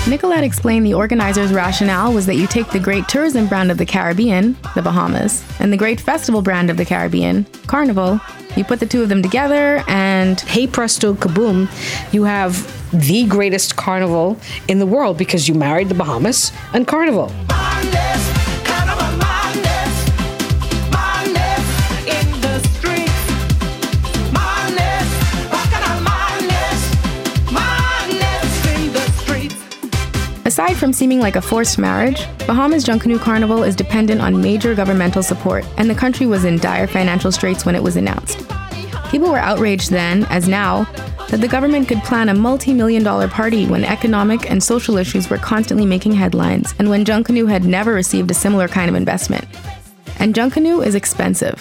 Nicolette 0.09 0.45
explained 0.45 0.85
the 0.85 0.95
organizers' 0.95 1.53
rationale 1.53 2.13
was 2.13 2.27
that 2.27 2.35
you 2.35 2.49
take 2.49 2.69
the 2.71 2.81
great 2.81 3.09
tourism 3.09 3.47
brand 3.47 3.71
of 3.71 3.79
the 3.79 3.87
Caribbean, 3.87 4.57
the 4.75 4.83
Bahamas, 4.83 5.45
and 5.61 5.73
the 5.73 5.77
great 5.77 6.01
festival 6.01 6.43
brand 6.43 6.69
of 6.69 6.77
the 6.77 6.85
Caribbean, 6.85 7.45
Carnival. 7.69 8.21
You 8.57 8.65
put 8.65 8.81
the 8.81 8.87
two 8.87 9.03
of 9.03 9.09
them 9.09 9.23
together, 9.23 9.83
and 9.89 10.41
hey 10.41 10.67
presto 10.67 11.15
kaboom, 11.15 11.69
you 12.13 12.25
have 12.25 12.71
the 12.93 13.27
greatest 13.27 13.77
carnival 13.77 14.39
in 14.69 14.79
the 14.79 14.87
world 14.87 15.19
because 15.19 15.49
you 15.49 15.55
married 15.55 15.89
the 15.89 15.95
Bahamas 15.95 16.53
and 16.73 16.87
Carnival. 16.87 17.33
Aside 30.75 30.81
from 30.81 30.93
seeming 30.93 31.21
like 31.21 31.37
a 31.37 31.41
forced 31.41 31.79
marriage, 31.79 32.27
Bahamas 32.49 32.85
Junkanoo 32.85 33.21
Carnival 33.21 33.63
is 33.63 33.77
dependent 33.77 34.21
on 34.21 34.43
major 34.43 34.75
governmental 34.75 35.23
support, 35.23 35.65
and 35.77 35.89
the 35.89 35.95
country 35.95 36.27
was 36.27 36.45
in 36.45 36.59
dire 36.59 36.89
financial 36.89 37.31
straits 37.31 37.65
when 37.65 37.77
it 37.77 37.83
was 37.83 37.95
announced. 37.95 38.45
People 39.09 39.31
were 39.31 39.39
outraged 39.39 39.93
then, 39.93 40.25
as 40.31 40.49
now, 40.49 40.83
that 41.29 41.41
the 41.41 41.47
government 41.47 41.87
could 41.87 42.03
plan 42.03 42.29
a 42.29 42.35
multi 42.35 42.73
million 42.73 43.05
dollar 43.05 43.29
party 43.29 43.67
when 43.69 43.85
economic 43.85 44.51
and 44.51 44.61
social 44.61 44.97
issues 44.97 45.31
were 45.31 45.39
constantly 45.39 45.87
making 45.87 46.13
headlines 46.13 46.75
and 46.81 46.91
when 46.91 47.05
Junkanoo 47.05 47.49
had 47.49 47.65
never 47.65 47.93
received 47.93 48.33
a 48.33 48.35
similar 48.35 48.67
kind 48.67 48.89
of 48.89 48.97
investment. 48.97 49.47
And 50.19 50.35
Junkanoo 50.35 50.85
is 50.85 50.97
expensive. 50.97 51.61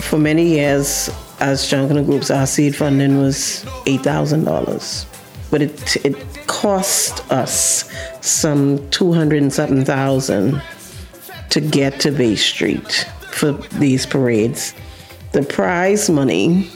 For 0.00 0.18
many 0.18 0.48
years, 0.48 1.08
as 1.38 1.62
Junkanoo 1.62 2.04
Groups, 2.04 2.32
our 2.32 2.48
seed 2.48 2.74
funding 2.74 3.16
was 3.16 3.64
$8,000 3.86 5.14
but 5.54 5.62
it 5.62 6.04
it 6.04 6.16
cost 6.54 7.30
us 7.32 7.90
some 8.20 8.88
two 8.90 9.12
hundred 9.12 9.42
and 9.42 9.52
something 9.52 9.84
thousand 9.84 10.62
to 11.50 11.60
get 11.60 11.98
to 12.00 12.12
Bay 12.12 12.36
Street 12.36 13.06
for 13.32 13.52
these 13.78 14.06
parades. 14.06 14.72
The 15.32 15.42
prize 15.42 16.08
money, 16.08 16.70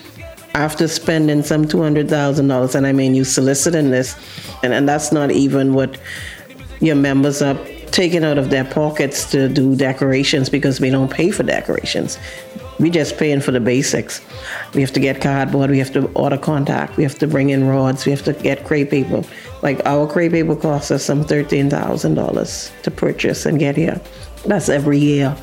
after 0.55 0.89
spending 0.89 1.43
some 1.43 1.69
two 1.69 1.81
hundred 1.81 2.09
thousand 2.09 2.49
dollars, 2.49 2.75
and 2.75 2.87
I 2.87 2.93
mean 2.93 3.15
you 3.15 3.25
soliciting 3.25 3.91
this, 3.91 4.17
and, 4.65 4.73
and 4.75 4.89
that's 4.89 5.13
not 5.13 5.31
even 5.31 5.75
what 5.75 5.97
your 6.81 6.97
members 6.97 7.41
are 7.41 7.59
taking 7.93 8.25
out 8.25 8.37
of 8.37 8.51
their 8.51 8.65
pockets 8.65 9.31
to 9.31 9.49
do 9.49 9.77
decorations 9.77 10.51
because 10.51 10.81
we 10.81 10.91
don't 10.91 11.11
pay 11.11 11.31
for 11.31 11.45
decorations. 11.45 12.19
We 12.79 12.91
just 12.91 13.19
paying 13.19 13.41
for 13.41 13.51
the 13.51 13.61
basics. 13.61 14.21
We 14.73 14.81
have 14.83 14.93
to 14.93 15.01
get 15.01 15.21
cardboard. 15.21 15.71
We 15.71 15.79
have 15.79 15.93
to 15.95 16.07
order 16.15 16.39
contact. 16.39 16.97
We 16.97 17.03
have 17.03 17.19
to 17.19 17.27
bring 17.27 17.51
in 17.51 17.67
rods. 17.67 18.07
We 18.07 18.13
have 18.13 18.23
to 18.25 18.33
get 18.33 18.65
crepe 18.65 18.91
paper. 18.91 19.23
Like 19.63 19.85
our 19.85 20.07
crepe 20.07 20.33
paper 20.33 20.55
costs 20.55 20.91
us 20.93 21.05
some 21.05 21.25
thirteen 21.25 21.69
thousand 21.69 22.15
dollars 22.15 22.71
to 22.85 22.91
purchase 22.91 23.47
and 23.47 23.59
get 23.59 23.77
here. 23.77 24.01
That's 24.47 24.69
every 24.69 24.99
year, 24.99 25.37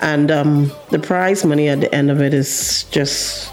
and 0.00 0.30
um, 0.30 0.72
the 0.90 1.00
prize 1.00 1.44
money 1.44 1.68
at 1.68 1.80
the 1.80 1.92
end 1.92 2.12
of 2.12 2.20
it 2.20 2.32
is 2.32 2.84
just 2.92 3.52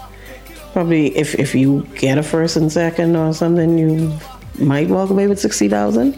probably 0.72 1.16
if 1.16 1.34
if 1.34 1.54
you 1.56 1.82
get 1.96 2.18
a 2.18 2.22
first 2.22 2.56
and 2.56 2.70
second 2.70 3.16
or 3.16 3.34
something, 3.34 3.76
you 3.76 4.16
might 4.60 4.88
walk 4.88 5.10
away 5.10 5.26
with 5.26 5.40
sixty 5.40 5.68
thousand 5.68 6.14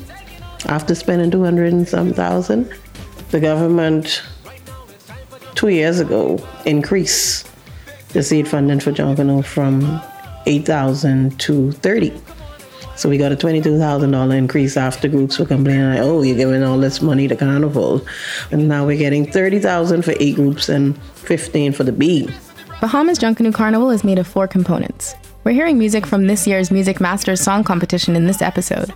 after 0.66 0.94
spending 0.94 1.30
two 1.30 1.42
hundred 1.42 1.72
and 1.72 1.88
some 1.88 2.12
thousand. 2.12 2.70
The 3.30 3.40
government 3.40 4.22
two 5.60 5.68
years 5.68 6.00
ago 6.00 6.42
increase 6.64 7.44
the 8.14 8.22
seed 8.22 8.48
funding 8.48 8.80
for 8.80 8.92
Junkanoo 8.92 9.44
from 9.44 10.00
8,000 10.46 11.38
to 11.38 11.72
30. 11.72 12.18
So 12.96 13.10
we 13.10 13.18
got 13.18 13.30
a 13.30 13.36
$22,000 13.36 14.34
increase 14.34 14.78
after 14.78 15.06
groups 15.06 15.38
were 15.38 15.44
complaining, 15.44 15.90
like, 15.90 15.98
oh, 16.00 16.22
you're 16.22 16.36
giving 16.36 16.62
all 16.62 16.78
this 16.78 17.02
money 17.02 17.28
to 17.28 17.36
Carnival. 17.36 18.00
And 18.50 18.68
now 18.68 18.86
we're 18.86 18.96
getting 18.96 19.30
30,000 19.30 20.02
for 20.02 20.14
eight 20.18 20.36
groups 20.36 20.70
and 20.70 21.00
15 21.16 21.72
for 21.72 21.84
the 21.84 21.92
B. 21.92 22.30
Bahamas 22.80 23.18
Junkanoo 23.18 23.52
Carnival 23.52 23.90
is 23.90 24.02
made 24.02 24.18
of 24.18 24.26
four 24.26 24.48
components. 24.48 25.14
We're 25.44 25.52
hearing 25.52 25.78
music 25.78 26.06
from 26.06 26.26
this 26.26 26.46
year's 26.46 26.70
Music 26.70 27.02
Masters 27.02 27.42
song 27.42 27.64
competition 27.64 28.16
in 28.16 28.26
this 28.26 28.40
episode. 28.40 28.94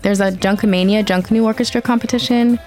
There's 0.00 0.20
a 0.20 0.32
Junkamania 0.32 1.04
Junkanoo 1.04 1.44
Orchestra 1.44 1.82
competition, 1.82 2.58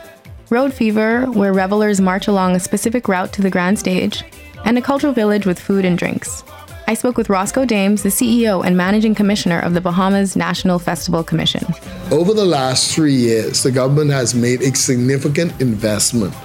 Road 0.53 0.72
Fever, 0.72 1.25
where 1.31 1.51
revelers 1.51 2.00
march 2.00 2.27
along 2.27 2.55
a 2.55 2.60
specific 2.60 3.07
route 3.07 3.33
to 3.33 3.41
the 3.41 3.50
grand 3.50 3.79
stage, 3.79 4.24
and 4.65 4.77
a 4.77 4.83
cultural 4.83 5.12
village 5.12 5.48
with 5.48 5.60
food 5.60 5.83
and 5.83 5.98
drinks. 5.98 6.43
I 6.88 6.93
spoke 6.93 7.17
with 7.17 7.27
Roscoe 7.27 7.65
Dames, 7.65 8.03
the 8.03 8.10
CEO 8.10 8.63
and 8.63 8.77
managing 8.77 9.15
commissioner 9.15 9.57
of 9.57 9.74
the 9.74 9.81
Bahamas 9.81 10.36
National 10.36 10.77
Festival 10.77 11.24
Commission. 11.24 11.65
Over 12.12 12.36
the 12.36 12.45
last 12.45 12.93
three 12.93 13.15
years, 13.15 13.63
the 13.63 13.72
government 13.72 14.12
has 14.12 14.36
made 14.36 14.62
a 14.62 14.75
significant 14.75 15.60
investment 15.60 16.36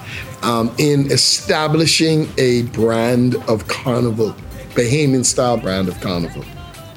um, 0.41 0.73
in 0.79 1.11
establishing 1.11 2.27
a 2.39 2.63
brand 2.63 3.35
of 3.47 3.67
carnival, 3.67 4.35
Bahamian 4.73 5.23
style 5.23 5.57
brand 5.57 5.87
of 5.87 6.01
carnival. 6.01 6.43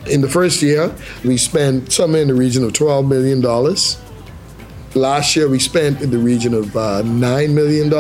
In 0.07 0.23
the 0.23 0.31
first 0.31 0.63
year, 0.63 0.91
we 1.27 1.37
spent 1.37 1.93
somewhere 1.93 2.23
in 2.23 2.29
the 2.29 2.35
region 2.35 2.65
of 2.65 2.73
$12 2.73 3.07
million 3.07 3.43
Last 4.95 5.35
year 5.37 5.49
we 5.49 5.59
spent 5.59 6.03
in 6.03 6.11
the 6.11 6.19
region 6.19 6.53
of 6.53 6.77
uh, 6.77 7.03
$9 7.03 7.55
million. 7.55 7.93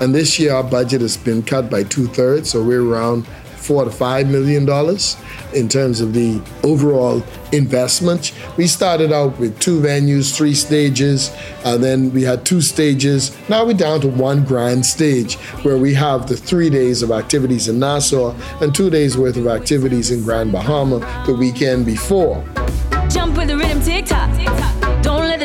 And 0.00 0.14
this 0.14 0.38
year 0.38 0.52
our 0.52 0.64
budget 0.64 1.00
has 1.00 1.16
been 1.16 1.42
cut 1.42 1.70
by 1.70 1.84
two 1.84 2.08
thirds, 2.08 2.50
so 2.50 2.62
we're 2.62 2.84
around 2.84 3.26
four 3.58 3.84
to 3.84 3.90
five 3.90 4.26
million 4.30 4.64
dollars 4.64 5.16
in 5.52 5.68
terms 5.68 6.00
of 6.00 6.14
the 6.14 6.40
overall 6.64 7.22
investment. 7.52 8.32
We 8.56 8.66
started 8.66 9.12
out 9.12 9.38
with 9.38 9.60
two 9.60 9.80
venues, 9.80 10.34
three 10.34 10.54
stages, 10.54 11.30
and 11.66 11.84
then 11.84 12.10
we 12.12 12.22
had 12.22 12.46
two 12.46 12.62
stages. 12.62 13.36
Now 13.48 13.66
we're 13.66 13.74
down 13.74 14.00
to 14.00 14.08
one 14.08 14.42
grand 14.44 14.86
stage 14.86 15.34
where 15.64 15.76
we 15.76 15.92
have 15.94 16.28
the 16.28 16.36
three 16.36 16.70
days 16.70 17.02
of 17.02 17.10
activities 17.10 17.68
in 17.68 17.78
Nassau 17.78 18.34
and 18.62 18.74
two 18.74 18.88
days 18.88 19.18
worth 19.18 19.36
of 19.36 19.46
activities 19.46 20.10
in 20.10 20.22
Grand 20.24 20.50
Bahama 20.50 21.00
the 21.26 21.34
weekend 21.34 21.84
before. 21.84 22.42
Jump 23.10 23.36
with 23.36 23.48
the 23.48 23.56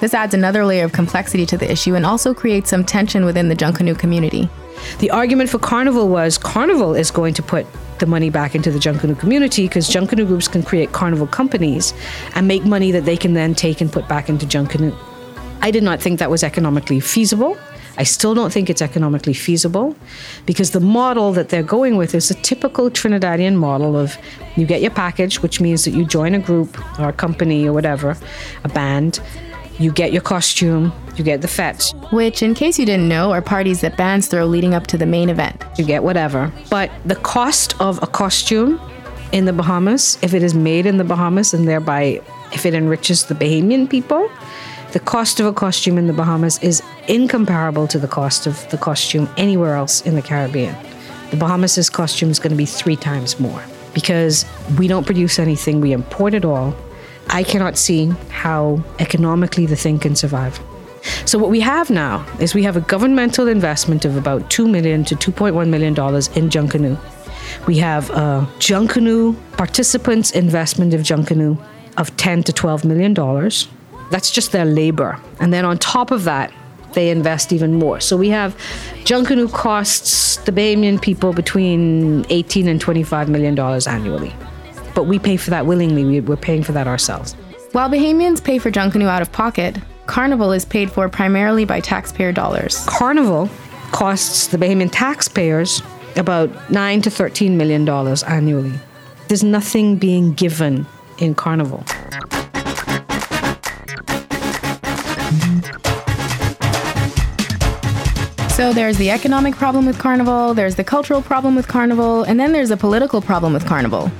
This 0.00 0.14
adds 0.14 0.32
another 0.32 0.64
layer 0.64 0.84
of 0.84 0.92
complexity 0.92 1.44
to 1.46 1.58
the 1.58 1.70
issue 1.70 1.94
and 1.94 2.06
also 2.06 2.32
creates 2.32 2.70
some 2.70 2.84
tension 2.84 3.24
within 3.24 3.48
the 3.48 3.56
Junkanoo 3.56 3.98
community. 3.98 4.48
The 4.98 5.10
argument 5.10 5.50
for 5.50 5.58
Carnival 5.58 6.08
was 6.08 6.38
Carnival 6.38 6.94
is 6.94 7.10
going 7.10 7.34
to 7.34 7.42
put 7.42 7.66
the 7.98 8.06
money 8.06 8.30
back 8.30 8.54
into 8.54 8.70
the 8.70 8.78
Junkanoo 8.78 9.18
community 9.18 9.68
because 9.68 9.90
Junkanoo 9.90 10.26
groups 10.26 10.48
can 10.48 10.62
create 10.62 10.92
carnival 10.92 11.26
companies 11.26 11.92
and 12.34 12.48
make 12.48 12.64
money 12.64 12.90
that 12.92 13.04
they 13.04 13.16
can 13.16 13.34
then 13.34 13.54
take 13.54 13.82
and 13.82 13.92
put 13.92 14.08
back 14.08 14.30
into 14.30 14.46
Junkanoo. 14.46 14.96
I 15.60 15.70
did 15.70 15.82
not 15.82 16.00
think 16.00 16.18
that 16.18 16.30
was 16.30 16.42
economically 16.42 17.00
feasible. 17.00 17.58
I 17.98 18.04
still 18.04 18.34
don't 18.34 18.50
think 18.50 18.70
it's 18.70 18.80
economically 18.80 19.34
feasible 19.34 19.94
because 20.46 20.70
the 20.70 20.80
model 20.80 21.34
that 21.34 21.50
they're 21.50 21.62
going 21.62 21.98
with 21.98 22.14
is 22.14 22.30
a 22.30 22.34
typical 22.34 22.88
Trinidadian 22.90 23.56
model 23.56 23.94
of 23.94 24.16
you 24.56 24.64
get 24.64 24.80
your 24.80 24.92
package, 24.92 25.42
which 25.42 25.60
means 25.60 25.84
that 25.84 25.90
you 25.90 26.06
join 26.06 26.34
a 26.34 26.38
group 26.38 26.78
or 26.98 27.10
a 27.10 27.12
company 27.12 27.66
or 27.66 27.74
whatever, 27.74 28.16
a 28.64 28.68
band, 28.70 29.20
you 29.80 29.90
get 29.90 30.12
your 30.12 30.20
costume, 30.20 30.92
you 31.16 31.24
get 31.24 31.40
the 31.40 31.48
fetes. 31.48 31.92
Which, 32.12 32.42
in 32.42 32.54
case 32.54 32.78
you 32.78 32.84
didn't 32.84 33.08
know, 33.08 33.32
are 33.32 33.40
parties 33.40 33.80
that 33.80 33.96
bands 33.96 34.26
throw 34.26 34.44
leading 34.44 34.74
up 34.74 34.86
to 34.88 34.98
the 34.98 35.06
main 35.06 35.30
event. 35.30 35.64
You 35.78 35.86
get 35.86 36.04
whatever. 36.04 36.52
But 36.68 36.90
the 37.06 37.16
cost 37.16 37.80
of 37.80 38.00
a 38.02 38.06
costume 38.06 38.78
in 39.32 39.46
the 39.46 39.54
Bahamas, 39.54 40.18
if 40.20 40.34
it 40.34 40.42
is 40.42 40.54
made 40.54 40.84
in 40.84 40.98
the 40.98 41.04
Bahamas 41.04 41.54
and 41.54 41.66
thereby 41.66 42.20
if 42.52 42.66
it 42.66 42.74
enriches 42.74 43.24
the 43.24 43.34
Bahamian 43.34 43.88
people, 43.88 44.30
the 44.92 45.00
cost 45.00 45.40
of 45.40 45.46
a 45.46 45.52
costume 45.52 45.96
in 45.96 46.08
the 46.08 46.12
Bahamas 46.12 46.58
is 46.62 46.82
incomparable 47.08 47.86
to 47.88 47.98
the 47.98 48.08
cost 48.08 48.46
of 48.46 48.68
the 48.70 48.76
costume 48.76 49.30
anywhere 49.38 49.76
else 49.76 50.02
in 50.02 50.14
the 50.14 50.22
Caribbean. 50.22 50.76
The 51.30 51.36
Bahamas' 51.36 51.88
costume 51.88 52.28
is 52.28 52.38
going 52.38 52.50
to 52.50 52.56
be 52.56 52.66
three 52.66 52.96
times 52.96 53.40
more 53.40 53.62
because 53.94 54.44
we 54.78 54.88
don't 54.88 55.06
produce 55.06 55.38
anything, 55.38 55.80
we 55.80 55.92
import 55.92 56.34
it 56.34 56.44
all 56.44 56.74
I 57.32 57.44
cannot 57.44 57.78
see 57.78 58.06
how 58.30 58.82
economically 58.98 59.66
the 59.66 59.76
thing 59.76 59.98
can 59.98 60.16
survive. 60.16 60.60
So 61.24 61.38
what 61.38 61.50
we 61.50 61.60
have 61.60 61.88
now 61.90 62.26
is 62.40 62.54
we 62.54 62.62
have 62.64 62.76
a 62.76 62.80
governmental 62.82 63.48
investment 63.48 64.04
of 64.04 64.16
about 64.16 64.50
2 64.50 64.68
million 64.68 65.04
to 65.04 65.16
two 65.16 65.32
point 65.32 65.54
one 65.54 65.70
million 65.70 65.94
dollars 65.94 66.28
in 66.36 66.50
Junkanoo. 66.50 66.98
We 67.66 67.78
have 67.78 68.10
a 68.10 68.48
Junkanoo 68.58 69.36
participants 69.56 70.32
investment 70.32 70.92
of 70.92 71.00
Junkanoo 71.02 71.58
of 71.96 72.14
ten 72.16 72.42
to 72.44 72.52
twelve 72.52 72.84
million 72.84 73.14
dollars. 73.14 73.68
That's 74.10 74.30
just 74.30 74.52
their 74.52 74.64
labor, 74.64 75.18
and 75.38 75.52
then 75.52 75.64
on 75.64 75.78
top 75.78 76.10
of 76.10 76.24
that, 76.24 76.52
they 76.94 77.10
invest 77.10 77.52
even 77.52 77.74
more. 77.74 78.00
So 78.00 78.16
we 78.16 78.28
have 78.30 78.56
Junkanoo 79.04 79.52
costs 79.52 80.36
the 80.38 80.52
Bahamian 80.52 81.00
people 81.00 81.32
between 81.32 82.26
eighteen 82.28 82.68
and 82.68 82.80
twenty-five 82.80 83.28
million 83.28 83.54
dollars 83.54 83.86
annually 83.86 84.34
but 85.00 85.06
we 85.06 85.18
pay 85.18 85.38
for 85.38 85.48
that 85.48 85.64
willingly. 85.64 86.20
We're 86.20 86.36
paying 86.36 86.62
for 86.62 86.72
that 86.72 86.86
ourselves. 86.86 87.32
While 87.72 87.88
Bahamians 87.88 88.44
pay 88.44 88.58
for 88.58 88.70
Junkanoo 88.70 89.06
out 89.06 89.22
of 89.22 89.32
pocket, 89.32 89.78
Carnival 90.04 90.52
is 90.52 90.66
paid 90.66 90.92
for 90.92 91.08
primarily 91.08 91.64
by 91.64 91.80
taxpayer 91.80 92.32
dollars. 92.32 92.84
Carnival 92.84 93.48
costs 93.92 94.48
the 94.48 94.58
Bahamian 94.58 94.90
taxpayers 94.92 95.80
about 96.16 96.50
9 96.70 97.00
to 97.00 97.10
13 97.10 97.56
million 97.56 97.86
dollars 97.86 98.22
annually. 98.24 98.74
There's 99.28 99.42
nothing 99.42 99.96
being 99.96 100.34
given 100.34 100.84
in 101.16 101.34
Carnival. 101.34 101.82
So 108.50 108.74
there's 108.74 108.98
the 108.98 109.08
economic 109.10 109.54
problem 109.54 109.86
with 109.86 109.98
Carnival, 109.98 110.52
there's 110.52 110.74
the 110.74 110.84
cultural 110.84 111.22
problem 111.22 111.56
with 111.56 111.66
Carnival, 111.66 112.24
and 112.24 112.38
then 112.38 112.52
there's 112.52 112.70
a 112.70 112.76
political 112.76 113.22
problem 113.22 113.54
with 113.54 113.64
Carnival. 113.64 114.12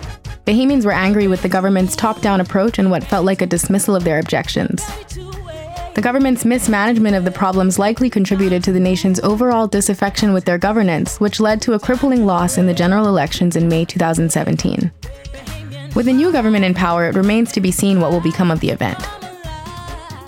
Bahamians 0.46 0.84
were 0.84 0.92
angry 0.92 1.28
with 1.28 1.42
the 1.42 1.48
government's 1.48 1.94
top 1.94 2.20
down 2.20 2.40
approach 2.40 2.78
and 2.78 2.90
what 2.90 3.04
felt 3.04 3.24
like 3.24 3.42
a 3.42 3.46
dismissal 3.46 3.94
of 3.94 4.04
their 4.04 4.18
objections. 4.18 4.84
The 5.94 6.00
government's 6.02 6.44
mismanagement 6.44 7.16
of 7.16 7.24
the 7.24 7.30
problems 7.30 7.78
likely 7.78 8.08
contributed 8.08 8.64
to 8.64 8.72
the 8.72 8.80
nation's 8.80 9.20
overall 9.20 9.66
disaffection 9.66 10.32
with 10.32 10.44
their 10.44 10.56
governance, 10.56 11.20
which 11.20 11.40
led 11.40 11.60
to 11.62 11.74
a 11.74 11.78
crippling 11.78 12.24
loss 12.24 12.56
in 12.56 12.66
the 12.66 12.74
general 12.74 13.06
elections 13.06 13.56
in 13.56 13.68
May 13.68 13.84
2017. 13.84 14.90
With 15.94 16.08
a 16.08 16.12
new 16.12 16.32
government 16.32 16.64
in 16.64 16.72
power, 16.72 17.06
it 17.06 17.16
remains 17.16 17.52
to 17.52 17.60
be 17.60 17.70
seen 17.70 18.00
what 18.00 18.12
will 18.12 18.20
become 18.20 18.50
of 18.50 18.60
the 18.60 18.70
event. 18.70 18.98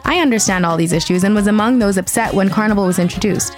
I 0.04 0.18
understand 0.18 0.66
all 0.66 0.76
these 0.76 0.92
issues 0.92 1.24
and 1.24 1.34
was 1.34 1.46
among 1.46 1.78
those 1.78 1.96
upset 1.96 2.34
when 2.34 2.50
Carnival 2.50 2.86
was 2.86 2.98
introduced. 2.98 3.56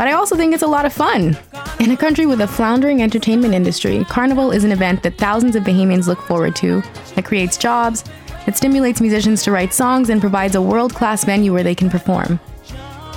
But 0.00 0.08
I 0.08 0.12
also 0.12 0.34
think 0.34 0.54
it's 0.54 0.62
a 0.62 0.66
lot 0.66 0.86
of 0.86 0.94
fun. 0.94 1.36
In 1.78 1.90
a 1.90 1.96
country 1.96 2.24
with 2.24 2.40
a 2.40 2.46
floundering 2.46 3.02
entertainment 3.02 3.52
industry, 3.52 4.02
Carnival 4.08 4.50
is 4.50 4.64
an 4.64 4.72
event 4.72 5.02
that 5.02 5.18
thousands 5.18 5.56
of 5.56 5.62
Bahamians 5.62 6.06
look 6.06 6.22
forward 6.22 6.56
to, 6.56 6.82
that 7.16 7.26
creates 7.26 7.58
jobs, 7.58 8.04
that 8.46 8.56
stimulates 8.56 9.02
musicians 9.02 9.42
to 9.42 9.52
write 9.52 9.74
songs, 9.74 10.08
and 10.08 10.18
provides 10.18 10.54
a 10.54 10.62
world 10.62 10.94
class 10.94 11.24
venue 11.24 11.52
where 11.52 11.62
they 11.62 11.74
can 11.74 11.90
perform. 11.90 12.40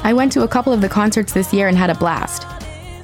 I 0.04 0.12
went 0.12 0.34
to 0.34 0.43
a 0.43 0.48
couple 0.50 0.74
of 0.74 0.82
the 0.82 0.89
concerts 0.89 1.32
this 1.32 1.54
year 1.54 1.69
and 1.69 1.78
had 1.78 1.89
a 1.89 1.96
blast. 1.96 2.46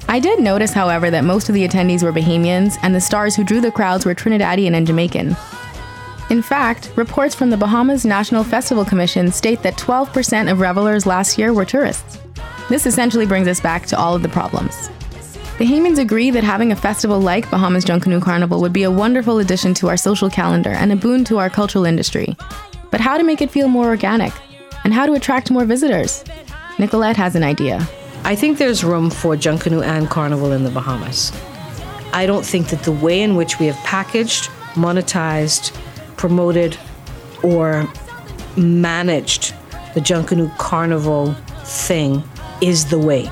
I 0.10 0.20
did 0.20 0.42
notice, 0.42 0.74
however, 0.74 1.10
that 1.10 1.24
most 1.24 1.48
of 1.48 1.56
the 1.56 1.66
attendees 1.66 2.04
were 2.04 2.12
Bahamians, 2.12 2.78
and 2.84 2.94
the 2.94 3.00
stars 3.00 3.34
who 3.34 3.46
drew 3.46 3.62
the 3.62 3.72
crowds 3.72 4.06
were 4.06 4.14
Trinidadian 4.14 4.74
and 4.74 4.86
Jamaican. 4.86 5.38
In 6.30 6.42
fact, 6.42 6.92
reports 6.98 7.34
from 7.34 7.50
the 7.50 7.56
Bahamas 7.56 8.04
National 8.04 8.44
Festival 8.44 8.84
Commission 8.84 9.32
state 9.32 9.64
that 9.64 9.78
12% 9.78 10.52
of 10.52 10.60
revelers 10.60 11.06
last 11.06 11.38
year 11.38 11.54
were 11.54 11.64
tourists. 11.64 12.20
This 12.70 12.86
essentially 12.86 13.26
brings 13.26 13.48
us 13.48 13.60
back 13.60 13.88
to 13.88 13.98
all 13.98 14.16
of 14.16 14.22
the 14.22 14.30
problems. 14.30 14.90
The 15.58 15.66
Haymans 15.66 15.98
agree 15.98 16.30
that 16.30 16.44
having 16.44 16.72
a 16.72 16.76
festival 16.76 17.20
like 17.20 17.50
Bahamas 17.50 17.84
Junkanoo 17.84 18.22
Carnival 18.22 18.62
would 18.62 18.72
be 18.72 18.84
a 18.84 18.92
wonderful 18.92 19.40
addition 19.40 19.74
to 19.74 19.90
our 19.90 19.98
social 19.98 20.30
calendar 20.30 20.70
and 20.70 20.92
a 20.92 20.96
boon 20.96 21.26
to 21.26 21.40
our 21.40 21.50
cultural 21.50 21.84
industry. 21.84 22.38
But 22.92 23.02
how 23.02 23.18
to 23.18 23.24
make 23.24 23.42
it 23.42 23.50
feel 23.50 23.68
more 23.68 23.88
organic? 23.88 24.32
And 24.84 24.94
how 24.94 25.08
to 25.08 25.14
attract 25.14 25.50
more 25.50 25.66
visitors? 25.66 26.24
Nicolette 26.78 27.18
has 27.18 27.36
an 27.36 27.44
idea. 27.44 27.86
I 28.24 28.36
think 28.36 28.60
there's 28.60 28.84
room 28.84 29.10
for 29.10 29.36
Junkanoo 29.36 29.84
and 29.84 30.08
Carnival 30.08 30.52
in 30.52 30.64
the 30.64 30.70
Bahamas. 30.70 31.34
I 32.14 32.28
don't 32.28 32.46
think 32.46 32.68
that 32.68 32.84
the 32.84 32.92
way 32.92 33.22
in 33.22 33.36
which 33.36 33.60
we 33.60 33.66
have 33.66 33.78
packaged, 33.78 34.46
monetized, 34.76 35.76
promoted, 36.18 36.78
or 37.42 37.92
managed 38.56 39.56
the 39.96 40.02
Junkanoo 40.02 40.56
Carnival 40.58 41.34
thing 41.66 42.24
is 42.62 42.90
the 42.90 43.00
way. 43.00 43.26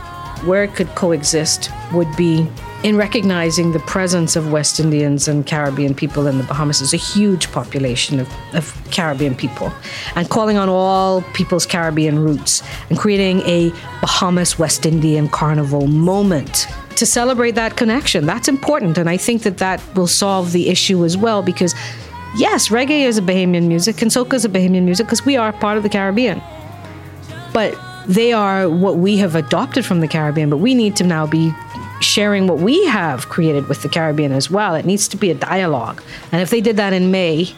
Where 0.45 0.63
it 0.63 0.75
could 0.75 0.87
coexist 0.89 1.71
would 1.93 2.13
be 2.15 2.47
in 2.83 2.95
recognizing 2.95 3.71
the 3.71 3.79
presence 3.79 4.35
of 4.35 4.51
West 4.51 4.79
Indians 4.79 5.27
and 5.27 5.47
Caribbean 5.47 5.95
people 5.95 6.27
in 6.27 6.37
the 6.37 6.43
Bahamas. 6.43 6.79
There's 6.79 6.93
a 6.93 6.97
huge 6.97 7.51
population 7.51 8.19
of, 8.19 8.31
of 8.53 8.75
Caribbean 8.91 9.35
people, 9.35 9.73
and 10.15 10.29
calling 10.29 10.57
on 10.57 10.69
all 10.69 11.23
people's 11.33 11.65
Caribbean 11.65 12.19
roots 12.19 12.61
and 12.89 12.97
creating 12.97 13.41
a 13.41 13.71
Bahamas 13.99 14.59
West 14.59 14.85
Indian 14.85 15.27
carnival 15.27 15.87
moment 15.87 16.67
to 16.95 17.05
celebrate 17.05 17.55
that 17.55 17.77
connection. 17.77 18.25
That's 18.25 18.47
important, 18.47 18.97
and 18.97 19.09
I 19.09 19.17
think 19.17 19.41
that 19.41 19.57
that 19.57 19.81
will 19.95 20.07
solve 20.07 20.51
the 20.51 20.69
issue 20.69 21.03
as 21.03 21.17
well 21.17 21.41
because. 21.41 21.73
Yes, 22.35 22.67
reggae 22.67 23.07
is 23.07 23.17
a 23.17 23.21
Bahamian 23.21 23.67
music, 23.67 24.01
and 24.01 24.11
soca 24.11 24.33
is 24.33 24.45
a 24.45 24.49
Bahamian 24.49 24.83
music 24.83 25.07
because 25.07 25.25
we 25.25 25.37
are 25.37 25.51
part 25.53 25.77
of 25.77 25.81
the 25.81 25.89
Caribbean. 25.89 26.39
But 27.51 27.73
they 28.07 28.31
are 28.31 28.69
what 28.69 28.97
we 28.97 29.17
have 29.17 29.35
adopted 29.35 29.85
from 29.85 29.99
the 29.99 30.07
Caribbean, 30.07 30.49
but 30.49 30.57
we 30.57 30.73
need 30.73 30.95
to 30.95 31.03
now 31.03 31.27
be 31.27 31.53
sharing 31.99 32.47
what 32.47 32.59
we 32.59 32.85
have 32.85 33.27
created 33.27 33.67
with 33.67 33.81
the 33.81 33.89
Caribbean 33.89 34.31
as 34.31 34.49
well. 34.49 34.75
It 34.75 34.85
needs 34.85 35.07
to 35.09 35.17
be 35.17 35.29
a 35.29 35.35
dialogue. 35.35 36.01
And 36.31 36.41
if 36.41 36.49
they 36.49 36.61
did 36.61 36.77
that 36.77 36.93
in 36.93 37.11
May, 37.11 37.53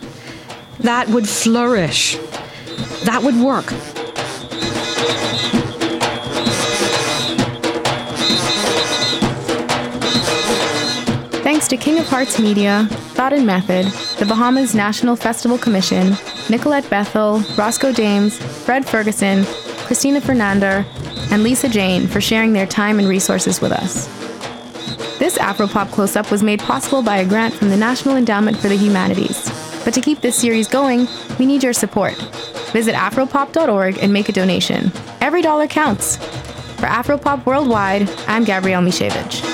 that 0.80 1.08
would 1.08 1.28
flourish. 1.28 2.16
That 3.04 3.20
would 3.22 3.36
work. 3.36 3.66
Thanks 11.42 11.68
to 11.68 11.76
King 11.76 11.98
of 11.98 12.06
Hearts 12.06 12.38
Media, 12.38 12.86
Thought 13.14 13.32
and 13.32 13.44
Method, 13.46 13.86
the 14.18 14.26
Bahamas 14.26 14.74
National 14.74 15.16
Festival 15.16 15.58
Commission, 15.58 16.16
Nicolette 16.48 16.88
Bethel, 16.88 17.40
Roscoe 17.56 17.92
Dames, 17.92 18.38
Fred 18.64 18.86
Ferguson, 18.86 19.44
Christina 19.90 20.20
Fernander, 20.20 20.84
and 21.32 21.42
Lisa 21.42 21.68
Jane 21.68 22.06
for 22.06 22.20
sharing 22.20 22.52
their 22.52 22.64
time 22.64 23.00
and 23.00 23.08
resources 23.08 23.60
with 23.60 23.72
us. 23.72 24.06
This 25.18 25.36
Afropop 25.36 25.90
Close 25.90 26.14
Up 26.14 26.30
was 26.30 26.44
made 26.44 26.60
possible 26.60 27.02
by 27.02 27.16
a 27.16 27.26
grant 27.26 27.54
from 27.54 27.70
the 27.70 27.76
National 27.76 28.14
Endowment 28.14 28.56
for 28.56 28.68
the 28.68 28.76
Humanities. 28.76 29.50
But 29.84 29.92
to 29.94 30.00
keep 30.00 30.20
this 30.20 30.36
series 30.36 30.68
going, 30.68 31.08
we 31.40 31.46
need 31.46 31.64
your 31.64 31.72
support. 31.72 32.14
Visit 32.70 32.94
afropop.org 32.94 33.98
and 33.98 34.12
make 34.12 34.28
a 34.28 34.32
donation. 34.32 34.92
Every 35.20 35.42
dollar 35.42 35.66
counts. 35.66 36.18
For 36.76 36.86
Afropop 36.86 37.44
Worldwide, 37.44 38.08
I'm 38.28 38.44
Gabrielle 38.44 38.82
Mishevich. 38.82 39.49